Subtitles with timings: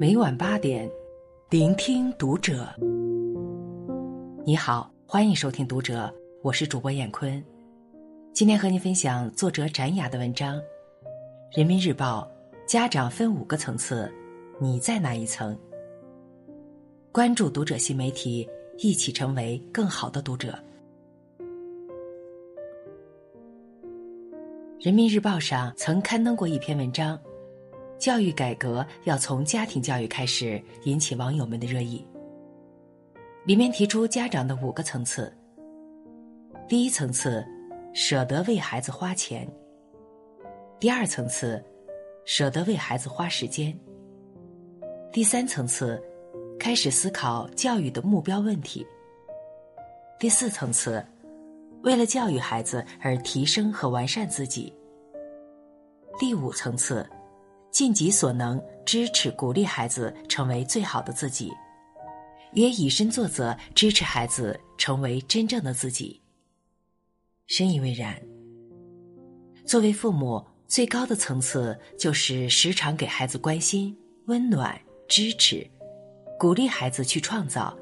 [0.00, 0.88] 每晚八点，
[1.50, 2.72] 聆听读者。
[4.46, 6.06] 你好，欢迎收听《读者》，
[6.40, 7.44] 我是主播闫坤。
[8.32, 10.56] 今天和您分享作者展雅的文章，
[11.52, 12.30] 《人民日报》
[12.64, 14.08] 家长分五个层次，
[14.60, 15.58] 你在哪一层？
[17.10, 20.56] 关注《读者》新媒体，一起成为更好的读者。
[24.78, 27.18] 人民日报上曾刊登过一篇文章，
[27.98, 32.06] 教育改革要从家庭教育开始，引起网友们的热议。
[33.44, 35.32] 里面提出家长的五个层次：
[36.68, 37.44] 第一层次，
[37.92, 39.46] 舍得为孩子花钱；
[40.78, 41.62] 第二层次，
[42.24, 43.72] 舍得为孩子花时间；
[45.12, 46.00] 第三层次，
[46.58, 48.86] 开始思考教育的目标问题；
[50.18, 51.04] 第四层次。
[51.84, 54.74] 为了教育孩子而提升和完善自己。
[56.18, 57.08] 第五层次，
[57.70, 61.52] 尽己所能支持鼓励孩子成为最好的自己，
[62.52, 66.20] 也以身作则支持孩子成为真正的自己。
[67.46, 68.20] 深以为然。
[69.64, 75.66] 作为父母，最高的层次就是时常给孩子关心、温暖、支持，
[76.38, 77.78] 鼓励孩子去创造，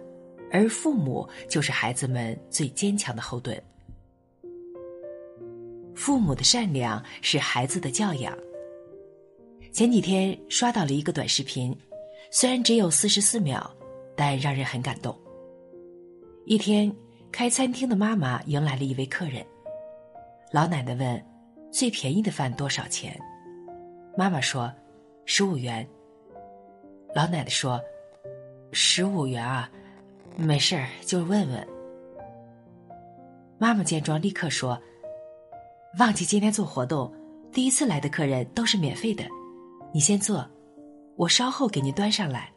[0.51, 3.61] 而父母就是孩子们最坚强的后盾。
[5.95, 8.37] 父母的善良是孩子的教养。
[9.77, 11.79] 前几天刷到了一个短视频，
[12.31, 13.71] 虽然只有四十四秒，
[14.17, 15.15] 但让人很感动。
[16.47, 16.91] 一天，
[17.31, 19.45] 开餐厅的妈妈迎来了一位客人，
[20.51, 21.23] 老奶奶问
[21.71, 23.21] ：“最便宜的饭多少钱？”
[24.17, 24.73] 妈妈说
[25.27, 25.87] ：“十五元。”
[27.15, 27.79] 老奶奶说
[28.73, 29.71] ：“十五元啊，
[30.39, 31.69] 没事儿，就问问。”
[33.61, 34.81] 妈妈见状，立刻说。
[35.99, 37.13] 忘记今天做活动，
[37.53, 39.23] 第一次来的客人都是免费的，
[39.97, 40.47] 你先坐，
[41.17, 42.53] 我稍后给您端上来。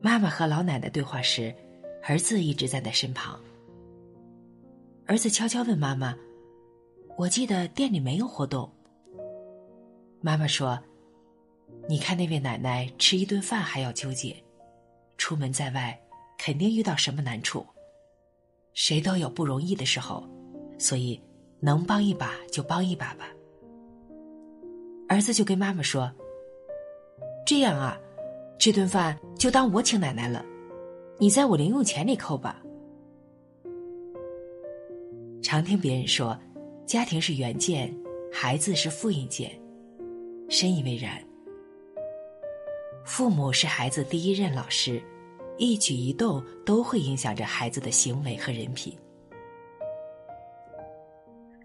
[0.00, 1.54] 妈妈和老奶奶对话时，
[2.02, 3.38] 儿子一直站在身旁。
[5.04, 6.16] 儿子悄悄问妈妈
[7.18, 8.72] ：“我记得店里没有活动。”
[10.22, 10.82] 妈妈说
[11.86, 14.34] ：“你看那位奶奶吃一顿饭还要纠结，
[15.18, 16.00] 出门在外
[16.38, 17.66] 肯定遇到什么难处，
[18.72, 20.26] 谁都有不容易的时候。”
[20.80, 21.22] 所以，
[21.60, 23.28] 能帮一把就帮一把吧。
[25.10, 26.08] 儿子就跟妈妈说
[27.44, 28.00] ：“这样啊，
[28.56, 30.46] 这顿饭就当我请奶奶了，
[31.18, 32.62] 你在我零用钱里扣吧。”
[35.42, 36.38] 常听别人说，
[36.86, 37.92] 家庭是原件，
[38.32, 39.50] 孩子是复印件，
[40.48, 41.20] 深以为然。
[43.04, 45.02] 父母是孩子第一任老师，
[45.58, 48.96] 一举一动都会影响着孩子的行为和人品。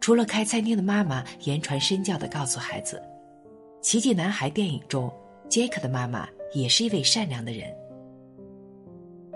[0.02, 3.00] 除了开餐厅的妈妈言传身教的告诉孩子，
[3.85, 5.13] 《奇迹男孩》电影中，
[5.47, 7.72] 杰克的妈妈也是一位善良的人。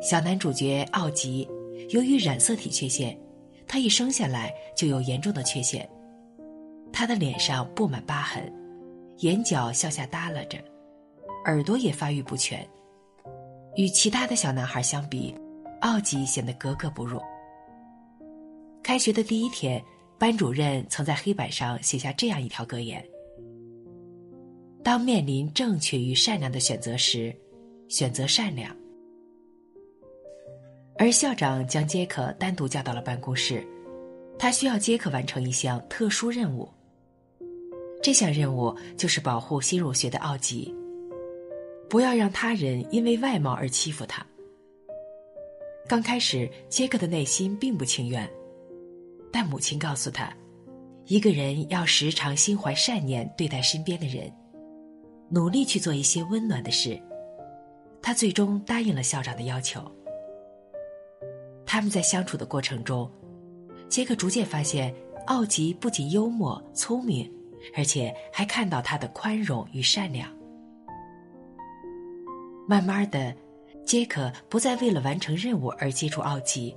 [0.02, 1.48] 小男主角奥吉，
[1.90, 3.16] 由于染色体缺陷，
[3.68, 5.88] 他一生下来就有严重的缺陷，
[6.92, 8.52] 他的脸上布满疤痕，
[9.20, 10.58] 眼角向下耷拉着，
[11.46, 12.68] 耳朵也发育不全，
[13.76, 15.32] 与其他的小男孩相比，
[15.82, 17.22] 奥吉显得格格不入。
[18.82, 19.80] 开学的第一天。
[20.18, 23.02] 班主任曾在黑板上写下这样一条格言
[24.90, 27.32] ：“当面临正确与善良的选择时，
[27.90, 28.76] 选择善良。”
[30.98, 33.64] 而校长将杰克单独叫到了办公室，
[34.40, 36.68] 他需要杰克完成一项特殊任务。
[38.02, 40.74] 这项任务就是保护新入学的奥吉，
[41.88, 44.26] 不要让他人因为外貌而欺负他。
[45.88, 48.28] 刚开始，杰克的内心并不情愿。
[49.32, 50.36] 但母亲告诉他，
[51.06, 54.34] 一个人要时常心怀善念对待身边的人，
[55.30, 57.00] 努力去做一些温暖的事。
[58.02, 59.82] 他最终答应了校长的要求。
[61.66, 63.10] 他们在相处的过程中，
[63.88, 64.94] 杰克逐渐发现
[65.28, 67.32] 奥吉不仅幽默聪明，
[67.76, 70.30] 而且还看到他的宽容与善良。
[72.68, 73.36] 慢慢的，
[73.86, 76.76] 杰克不再为了完成任务而接触奥吉。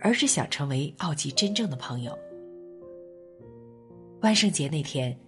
[0.00, 2.16] 而是想成为奥吉真正的朋友。
[4.20, 5.18] 万圣节那天，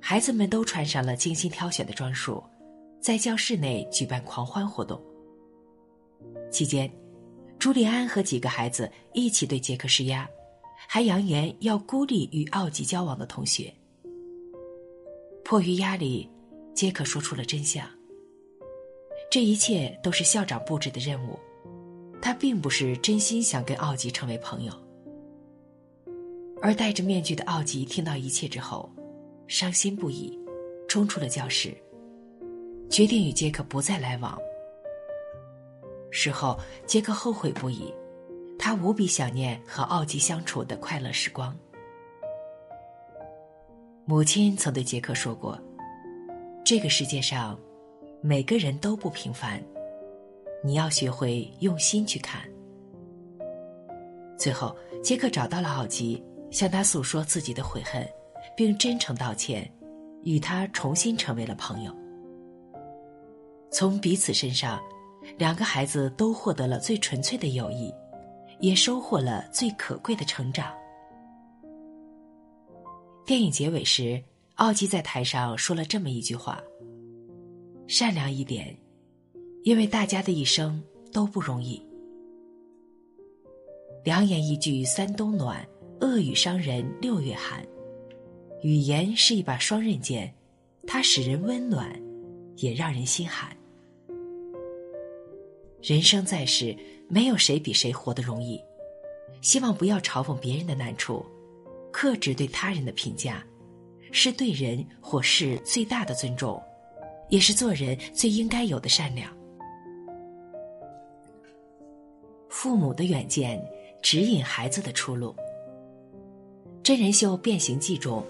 [0.00, 2.42] 孩子们都穿上了精心挑选的装束，
[3.00, 5.00] 在教室内举办狂欢活动。
[6.50, 6.90] 期间，
[7.58, 10.28] 朱利安和几个孩子一起对杰克施压，
[10.88, 13.72] 还扬言要孤立与奥吉交往的同学。
[15.44, 16.30] 迫于压力，
[16.74, 17.86] 杰克说出了真相：
[19.30, 21.38] 这一切都是校长布置的任务。
[22.20, 24.72] 他并不是真心想跟奥吉成为朋友，
[26.60, 28.90] 而戴着面具的奥吉听到一切之后，
[29.48, 30.38] 伤心不已，
[30.86, 31.74] 冲出了教室。
[32.90, 34.38] 决定与杰克不再来往。
[36.10, 37.92] 事后，杰克后悔不已，
[38.58, 41.56] 他无比想念和奥吉相处的快乐时光。
[44.04, 45.58] 母亲曾对杰克说过
[46.64, 47.58] ：“这个世界上，
[48.22, 49.62] 每个人都不平凡，
[50.62, 52.42] 你要学会用心去看。”
[54.38, 58.08] 最后，杰克找到了奥吉，向他诉说自己的悔恨，
[58.58, 59.72] 并真诚道歉，
[60.24, 61.94] 与他重新成为了朋友。
[63.70, 64.80] 从彼此身上，
[65.36, 67.94] 两个孩子都获得了最纯粹的友谊，
[68.58, 70.74] 也收获了最可贵的成长。
[73.24, 74.20] 电影结尾时，
[74.56, 76.60] 奥基在台上说了这么一句话
[77.86, 78.76] ：“善良一点，
[79.62, 80.82] 因为大家的一生
[81.12, 81.80] 都不容易。”
[84.02, 85.64] 良言一句三冬暖，
[86.00, 87.64] 恶语伤人六月寒。
[88.62, 90.34] 语言是一把双刃剑，
[90.86, 92.00] 它使人温暖，
[92.56, 93.56] 也让人心寒。
[95.80, 96.76] 人生在世，
[97.08, 98.60] 没有谁比谁活得容易。
[99.40, 101.24] 希望不要嘲讽别人的难处。
[101.92, 103.44] 克制对他人的评价，
[104.10, 106.60] 是对人或事最大的尊重，
[107.28, 109.32] 也是做人最应该有的善良。
[112.48, 113.64] 父母的远见
[114.02, 115.34] 指引孩子的出路。
[116.82, 118.24] 真人秀《变形记》中，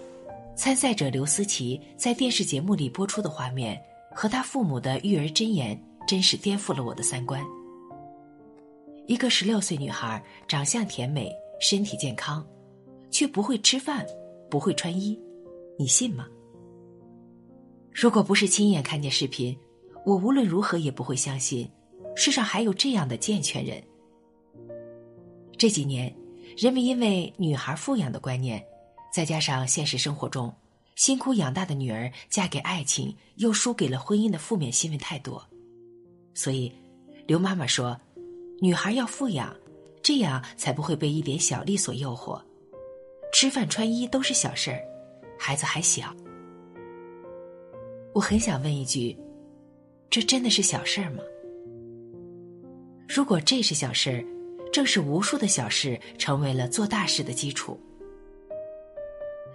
[0.59, 7.41] 参赛者刘思琪在电视节目里播出的画面和他父母的育儿箴言，真是颠覆了我的三观。
[9.07, 12.45] 一个十六岁女孩，长相甜美，身体健康。
[13.11, 14.05] 却不会吃饭，
[14.51, 15.19] 不会穿衣，
[15.79, 16.27] 你信吗？
[17.91, 19.57] 如果不是亲眼看见视频，
[20.05, 21.71] 我无论如何也不会相信，
[22.15, 23.83] 世上还有这样的健全人。
[25.57, 26.15] 这几年，
[26.57, 28.63] 人们因为女孩富养的观念，
[29.13, 30.55] 再加上现实生活中
[30.95, 35.45] 辛苦养大的女儿嫁给爱情又输给了婚姻的负面新闻太多，
[36.35, 36.73] 所以，
[37.27, 37.99] 刘妈妈说，
[38.61, 39.55] 女孩要富养，
[40.03, 42.41] 这样才不会被一点小利所诱惑。
[43.33, 44.81] 吃饭穿衣都是小事儿，
[45.39, 46.15] 孩子还小。
[48.15, 49.17] 我很想问一句：
[50.11, 51.23] 这真的是小事儿吗？
[53.09, 54.25] 如果这是小事儿，
[54.73, 57.79] 正是无数的小事成为了做大事的基础。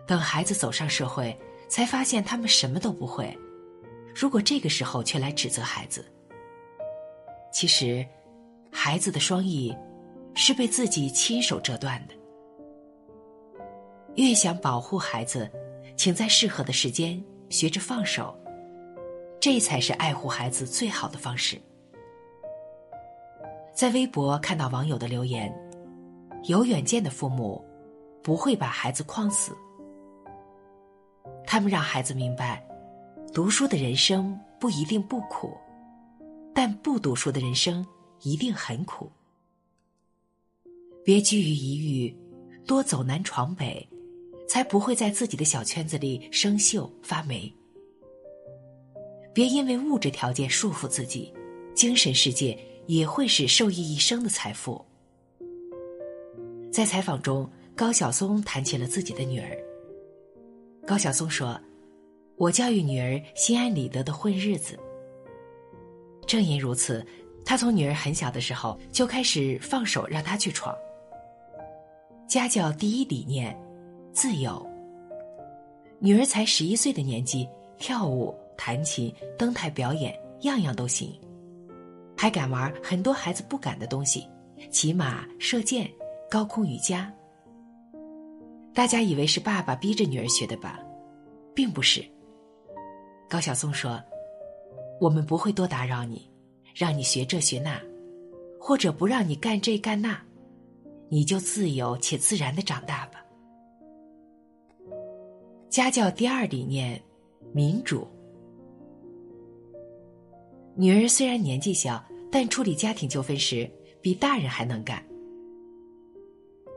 [0.06, 3.38] 等孩子走上社会，才发现他们什么都不会。
[4.16, 6.06] 如果这个时候却来指责孩子，
[7.52, 8.06] 其实，
[8.72, 9.76] 孩子的双翼
[10.36, 12.14] 是被自己亲手折断的。
[14.16, 15.50] 越想保护孩子，
[15.96, 18.38] 请在适合的时间学着放手，
[19.40, 21.60] 这才是爱护孩子最好的方式。
[23.74, 25.52] 在微博看到网友的留言
[26.46, 27.64] ：“有远见的父母，
[28.22, 29.58] 不会把孩子框死。
[31.54, 32.66] 他们让孩子明白，
[33.32, 35.56] 读书的人生不一定不苦，
[36.52, 37.86] 但不读书的人生
[38.24, 39.08] 一定很苦。
[41.06, 42.18] 别拘于一隅，
[42.66, 43.88] 多走南闯北。”
[44.50, 47.54] 才不会在自己的小圈子里生锈发霉。
[49.32, 51.32] 别因为物质条件束缚自己，
[51.76, 52.58] 精神世界
[52.88, 54.84] 也会是受益一生的财富。
[56.72, 59.56] 在采访中，高晓松谈起了自己的女儿。
[60.86, 61.60] 高晓松说
[62.36, 64.78] ：“我教育女儿心安理得的混日子。”
[66.28, 67.06] 正因如此，
[67.46, 70.75] 他从女儿很小的时候就开始放手让她去闯。
[72.28, 73.58] 家教第一理念。
[74.13, 74.63] 自由。
[75.98, 77.50] 女儿才十一岁的年纪，
[77.80, 81.20] 跳舞、弹琴、登台表演，样样都行，
[82.16, 84.28] 还敢玩很多孩子不敢的东西，
[84.70, 85.90] 骑马、射箭、
[86.30, 87.12] 高空瑜伽。
[88.74, 90.80] 大家以为是爸爸逼着女儿学的吧，
[91.53, 92.03] 并不是。
[93.30, 94.01] 高晓松说
[95.00, 96.27] ：“我们不会多打扰你，
[96.75, 97.80] 让你学这学那，
[98.60, 100.20] 或者不让你干这干那，
[101.08, 103.24] 你就自由且自然的长大吧。”
[105.70, 107.00] 家教第二理念，
[107.51, 108.08] 民主。
[110.75, 113.70] 女儿虽然年纪小，但处理家庭纠纷时
[114.01, 115.03] 比大人还能干。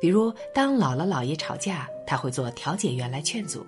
[0.01, 3.61] 比如，当姥姥姥爷吵架，他会做调解员来劝阻；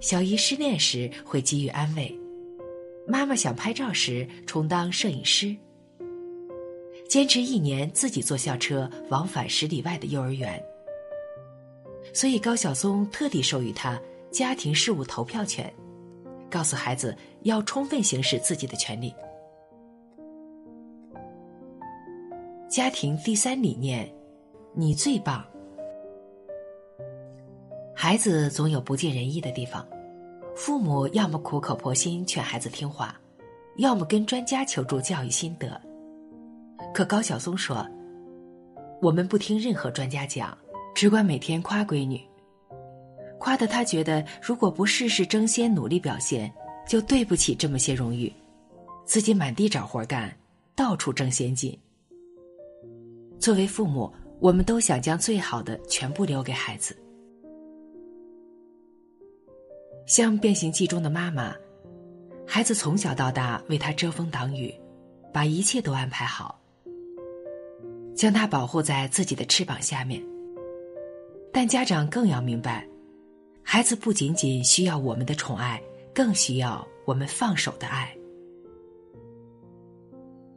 [0.00, 2.08] 小姨失恋时会给予安慰；
[3.06, 5.56] 妈妈想拍照时充当摄影师；
[7.08, 10.62] 坚持一年自己坐校车往返十里外的幼儿园。
[12.14, 14.00] 所以高晓松特地授予他
[14.30, 15.72] 家庭事务投票权，
[16.48, 19.12] 告诉孩子要充分行使自己的权利。
[22.70, 24.08] 家庭第三理念，
[24.72, 25.44] 你最棒。
[27.94, 29.86] 孩子总有不尽人意的地方，
[30.54, 33.18] 父母要么苦口婆心劝孩子听话，
[33.76, 35.80] 要么跟专家求助教育心得。
[36.94, 37.86] 可高晓松说
[39.02, 40.56] ：“我们不听任何专家讲，
[40.94, 42.20] 只管每天夸闺女，
[43.38, 46.50] 夸的他觉得如果不事事争先努力表现，
[46.88, 48.32] 就对不起这么些荣誉，
[49.04, 50.34] 自己满地找活干，
[50.74, 51.78] 到处争先进。
[53.38, 56.96] 作为父母，我们都想将最好的全部留给孩子。”
[60.06, 61.54] 像《变形记》中的妈妈，
[62.46, 64.74] 孩子从小到大为他遮风挡雨，
[65.32, 66.60] 把一切都安排好，
[68.16, 70.20] 将他保护在自己的翅膀下面。
[71.52, 72.86] 但家长更要明白，
[73.62, 75.80] 孩子不仅仅需要我们的宠爱，
[76.12, 78.12] 更需要我们放手的爱。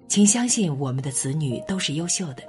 [0.08, 2.44] 请相信，我们的子女都是优秀的，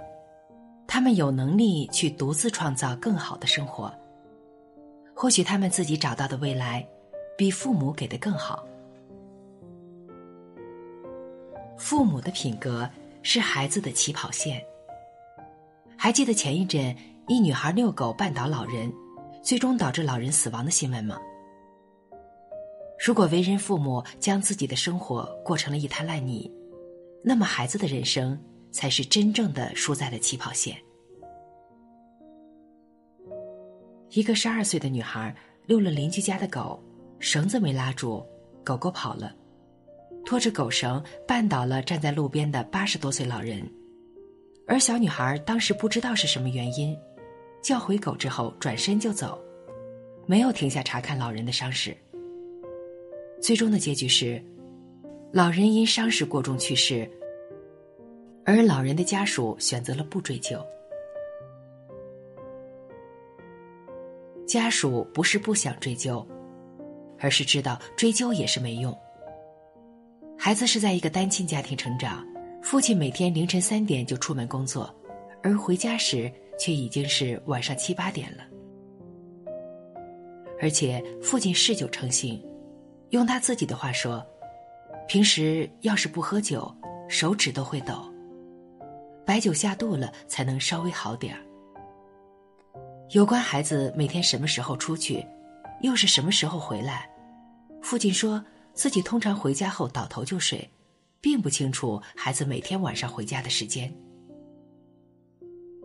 [0.87, 3.93] 他们有能力去独自创造更好的生活。
[5.15, 6.87] 或许他们自己找到的未来。
[7.37, 8.65] 比父母给的更好。
[11.77, 12.89] 父母的品格
[13.23, 14.65] 是孩子的起跑线。
[15.97, 18.93] 还记得前一阵一女孩遛狗绊倒老人，
[19.43, 21.19] 最终导致老人死亡的新闻吗？
[23.05, 26.49] 如果为人父母将自己的生活过成了一滩烂泥，
[27.23, 28.39] 那么孩子的人生
[28.75, 30.77] 才是真正的输在了起跑线。
[34.11, 35.35] 一个十二岁的女孩
[35.67, 36.83] 遛了邻居家的狗。
[37.21, 38.23] 绳子没拉住，
[38.63, 39.35] 狗狗跑了，
[40.27, 43.67] 拖着狗绳绊倒了站在路边的八十多岁老人，
[44.67, 46.95] 而小女孩当时不知道是什么原因，
[47.63, 49.43] 叫回狗之后转身就走，
[50.27, 51.97] 没有停下查看老人的伤势。
[53.41, 54.43] 最终的结局是，
[55.33, 57.11] 老人因伤势过重去世，
[58.45, 60.65] 而老人的家属选择了不追究。
[64.47, 66.27] 家属不是不想追究。
[67.21, 68.95] 而是知道追究也是没用。
[70.37, 72.23] 孩子是在一个单亲家庭成长，
[72.63, 74.95] 父亲每天凌晨三点就出门工作，
[75.43, 78.45] 而回家时却已经是晚上七八点了。
[80.61, 82.45] 而且父亲嗜酒成性，
[83.11, 84.23] 用他自己的话说，
[85.09, 86.71] 平时要是不喝酒，
[87.09, 88.05] 手指都会抖，
[89.27, 91.41] 白酒下肚了才能稍微好点儿。
[93.11, 95.25] 有关孩子每天什么时候出去，
[95.83, 97.09] 又是什么时候回来？
[97.83, 100.69] 父亲说自己通常回家后倒头就睡，
[101.21, 103.95] 并不清楚孩子每天晚上回家的时间。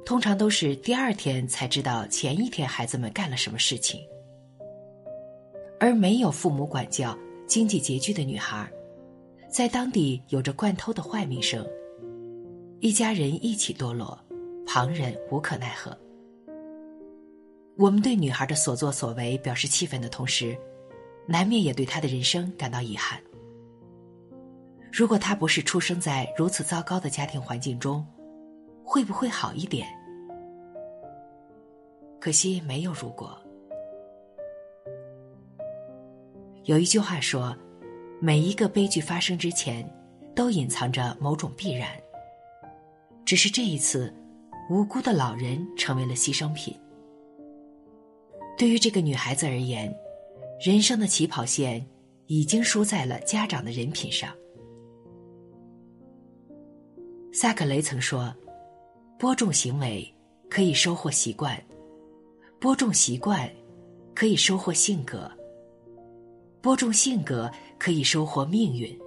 [0.05, 4.01] 通常都是第二天才知道前一天孩子们干了什么事情。
[5.79, 7.15] 而没有父母管教、
[7.45, 8.69] 经济拮据的女孩，
[9.49, 11.65] 在当地有着惯偷的坏名声，
[12.81, 14.17] 一家人一起堕落，
[14.65, 15.97] 旁人无可奈何。
[17.77, 20.57] 我们对女孩的所作所为表示气愤的同时。
[21.31, 23.21] 难免也对她的人生感到遗憾。
[24.91, 28.03] 如果她不是出生在如此糟糕的家庭环境中，
[28.83, 29.87] 会不会好一点？
[32.19, 33.39] 可惜没有如果。
[36.63, 37.55] 有一句话说
[38.19, 39.87] ：“每一个悲剧发生之前，
[40.35, 41.89] 都隐藏着某种必然。”
[43.29, 44.11] 只是这一次，
[44.71, 46.75] 无辜的老人成为了牺牲品。
[48.57, 49.95] 对于这个女孩子而言。
[50.59, 51.85] 人生的起跑线
[52.25, 54.33] 已经输在了家长的人品上。
[57.31, 58.35] 萨克雷曾说
[59.19, 60.11] ：“播种行为
[60.49, 61.55] 可以收获习惯，
[62.59, 63.47] 播种习惯
[64.15, 65.31] 可以收获性格，
[66.61, 68.99] 播种性格可以收获命运。”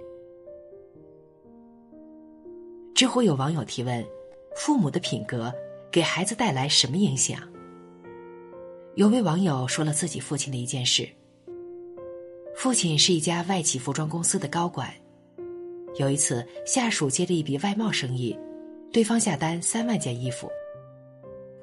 [2.95, 4.05] 知乎有网友提问
[4.55, 5.53] ：“父母的品格
[5.91, 7.39] 给孩子带来什么影响？”
[8.95, 11.07] 有位网友说了自己父亲的一件事。
[12.55, 14.93] 父亲是一家外企服装公司的高管。
[15.95, 18.37] 有一次，下属接了一笔外贸生意，
[18.91, 20.47] 对方下单三万件衣服。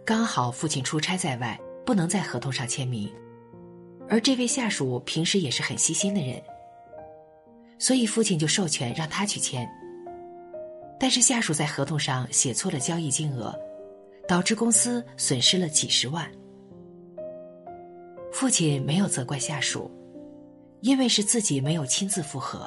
[0.04, 3.08] 刚好父亲出差在外，不能在合同上签名，
[4.08, 6.42] 而这位下属平时也是很细心的人，
[7.78, 9.68] 所以父亲就授权让他去签。
[11.00, 13.52] 但是下属在合同上写错了交易金额，
[14.28, 16.30] 导致公司损失了几十万。
[18.30, 19.90] 父亲没有责怪下属。
[20.82, 22.66] 因为是自己没有亲自复核，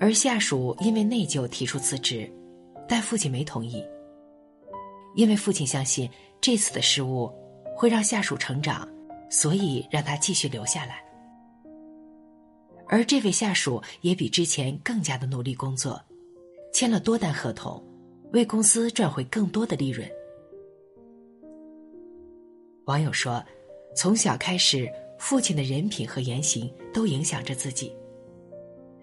[0.00, 2.32] 而下属因为内疚提出辞职，
[2.88, 3.84] 但父亲没同意。
[5.14, 6.08] 因为父亲相信
[6.40, 7.30] 这次的失误
[7.76, 8.88] 会让下属成长，
[9.28, 11.04] 所以让他继续留下来。
[12.88, 16.02] 而这位下属也比之前更加的努力工作，
[16.74, 17.80] 签了多单合同，
[18.32, 20.06] 为公司赚回更多的利润。
[22.86, 23.42] 网友说
[23.96, 27.94] ：“从小开始。”父亲的人品和言行都影响着自己。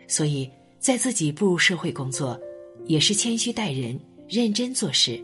[0.06, 0.48] 所以
[0.78, 2.40] 在自己步入社会工作，
[2.86, 3.98] 也是谦虚待人、
[4.28, 5.20] 认真做事。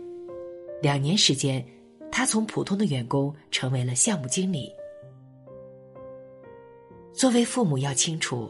[0.81, 1.63] 两年时间，
[2.09, 4.71] 他从普通的员工成为了项目经理。
[7.13, 8.49] 作为父母，要清楚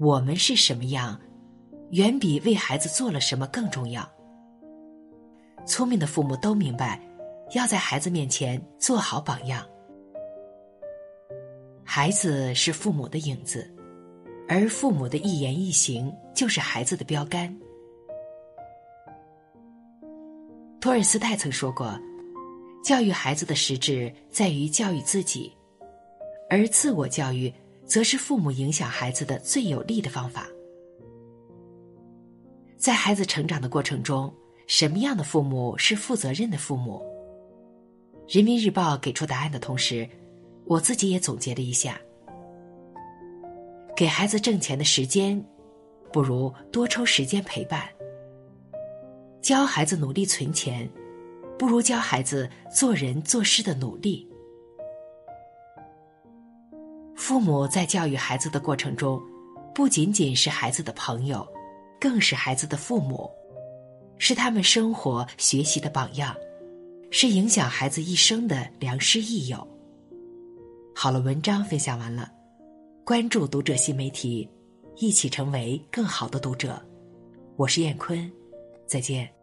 [0.00, 1.18] 我们是什么样，
[1.90, 4.08] 远比为孩子做了什么更重要。
[5.66, 7.00] 聪明的父母都明白，
[7.54, 9.66] 要在孩子面前做好榜样。
[11.84, 13.68] 孩子是父母的影子，
[14.48, 17.54] 而父母的一言一行就是孩子的标杆。
[20.80, 21.98] 托尔斯泰曾说过
[22.84, 25.52] ：“教育孩子的实质在于教育自己，
[26.48, 27.52] 而自我教育。”
[27.88, 30.46] 则是父母影响孩子的最有力的方法。
[32.78, 34.32] 在孩子成长的过程中，
[34.68, 37.02] 什么样的父母是负责任的父母？
[38.28, 40.08] 人民日报给出答案的同时，
[40.64, 42.00] 我自己也总结了一下：
[43.96, 45.44] 给孩子挣钱的时间，
[46.12, 47.80] 不如多抽时间陪伴；
[49.42, 50.88] 教孩子努力存钱，
[51.58, 54.24] 不如教孩子做人做事的努力。
[57.16, 59.20] 父母在教育孩子的过程中，
[59.74, 61.44] 不仅仅是孩子的朋友，
[62.00, 63.30] 更是孩子的父母，
[64.18, 66.34] 是他们生活学习的榜样，
[67.10, 69.66] 是影响孩子一生的良师益友。
[70.94, 72.30] 好了，文章分享完了，
[73.04, 74.48] 关注读者新媒体，
[74.96, 76.80] 一起成为更好的读者。
[77.56, 78.30] 我是燕坤，
[78.86, 79.37] 再见。